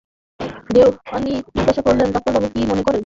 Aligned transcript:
দেওয়ানজি 0.69 1.33
জিজ্ঞাসা 1.55 1.81
করলেন, 1.81 2.07
ডাক্তারবাবু, 2.11 2.47
কী 2.53 2.61
মনে 2.65 2.83
করেন? 2.83 2.99